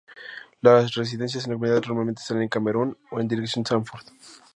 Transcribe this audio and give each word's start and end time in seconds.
Las 0.61 0.95
residencias 0.95 1.43
en 1.45 1.51
la 1.51 1.55
comunidad 1.57 1.83
normalmente 1.85 2.23
están 2.23 2.41
en 2.41 2.49
Cameron 2.49 2.97
o 3.11 3.19
en 3.19 3.27
dirección 3.27 3.63
Sanford. 3.63 4.05